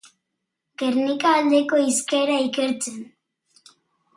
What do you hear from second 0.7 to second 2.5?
Gernika aldeko hizkera